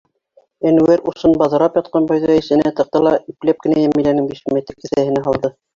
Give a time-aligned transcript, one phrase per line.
[0.69, 5.59] Әнүәр усын баҙрап ятҡан бойҙай эсенә тыҡты ла ипләп кенә Йәмиләнең бишмәте кеҫәһенә һалды.